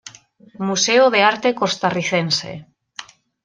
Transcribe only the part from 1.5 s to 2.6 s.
Costarricense.